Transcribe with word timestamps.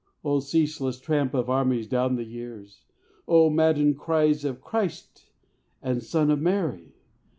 "O 0.25 0.39
ceaseless 0.39 0.99
tramp 0.99 1.35
of 1.35 1.47
armies 1.47 1.85
down 1.85 2.15
the 2.15 2.23
years! 2.23 2.85
O 3.27 3.51
maddened 3.51 3.99
cries 3.99 4.43
of 4.43 4.59
'Christ' 4.59 5.29
and 5.79 6.01
'Son 6.01 6.31
of 6.31 6.41
Mary!' 6.41 6.95